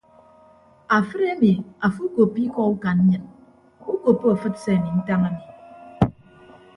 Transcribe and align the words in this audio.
Afịt 0.97 1.21
emi 1.31 1.51
afo 1.85 1.99
ukoppo 2.07 2.37
ikọ 2.45 2.61
ukañ 2.73 2.97
nnyịn 2.99 3.23
ukoppo 3.93 4.25
afịt 4.35 4.55
se 4.63 4.71
ami 4.77 4.89
ntañ 4.99 5.21
ami. 5.29 5.43